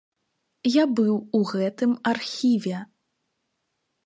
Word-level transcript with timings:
Я 0.75 0.85
быў 0.99 1.11
у 1.39 1.41
гэтым 1.51 1.91
архіве. 2.13 2.81